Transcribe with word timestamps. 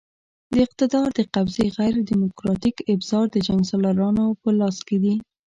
د 0.53 0.55
اقتدار 0.65 1.07
د 1.15 1.19
قبضې 1.33 1.65
غیر 1.77 1.95
دیموکراتیک 2.11 2.75
ابزار 2.93 3.25
د 3.31 3.37
جنګسالارانو 3.47 4.25
په 4.41 4.49
لاس 4.59 4.77
کې 4.87 4.97
دي. 5.03 5.15